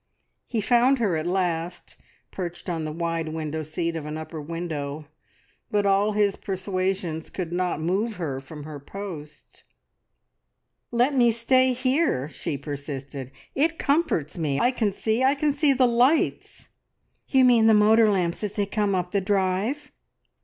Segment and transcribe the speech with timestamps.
[0.47, 1.95] He found her at last,
[2.31, 5.05] perched on the wide window seat of an upper window,
[5.69, 9.63] but all his persuasions could not move her from her post.
[10.89, 13.31] "Let me stay here!" she persisted.
[13.53, 14.59] "It comforts me.
[14.59, 16.69] I can see I can see the lights!"
[17.27, 19.91] "You mean the motor lamps as they come up the drive?"